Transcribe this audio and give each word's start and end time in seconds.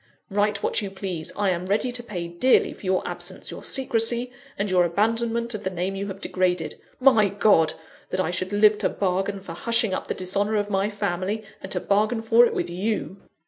Write 0.31 0.63
what 0.63 0.81
you 0.81 0.89
please; 0.89 1.31
I 1.35 1.51
am 1.51 1.67
ready 1.67 1.91
to 1.91 2.01
pay 2.01 2.27
dearly 2.27 2.73
for 2.73 2.83
your 2.87 3.07
absence, 3.07 3.51
your 3.51 3.63
secrecy, 3.63 4.31
and 4.57 4.67
your 4.67 4.83
abandonment 4.83 5.53
of 5.53 5.63
the 5.63 5.69
name 5.69 5.95
you 5.95 6.07
have 6.07 6.19
degraded. 6.21 6.73
My 6.99 7.29
God! 7.29 7.75
that 8.09 8.19
I 8.19 8.31
should 8.31 8.51
live 8.51 8.79
to 8.79 8.89
bargain 8.89 9.41
for 9.41 9.53
hushing 9.53 9.93
up 9.93 10.07
the 10.07 10.15
dishonour 10.15 10.55
of 10.55 10.71
my 10.71 10.89
family, 10.89 11.43
and 11.61 11.71
to 11.73 11.79
bargain 11.79 12.23
for 12.23 12.47
it 12.47 12.53
with 12.55 12.69
_you. 12.69 13.17